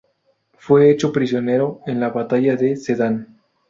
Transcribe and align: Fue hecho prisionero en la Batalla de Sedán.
Fue 0.57 0.89
hecho 0.89 1.11
prisionero 1.13 1.81
en 1.85 1.99
la 1.99 2.09
Batalla 2.09 2.55
de 2.55 2.75
Sedán. 2.75 3.37